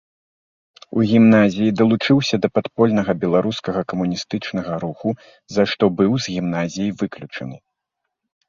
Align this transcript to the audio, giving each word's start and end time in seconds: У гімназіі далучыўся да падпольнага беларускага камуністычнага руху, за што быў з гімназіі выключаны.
У 0.99 1.03
гімназіі 1.09 1.73
далучыўся 1.81 2.35
да 2.45 2.49
падпольнага 2.55 3.11
беларускага 3.23 3.79
камуністычнага 3.93 4.73
руху, 4.85 5.09
за 5.57 5.63
што 5.73 5.83
быў 6.01 6.11
з 6.25 6.37
гімназіі 6.39 6.95
выключаны. 7.05 7.57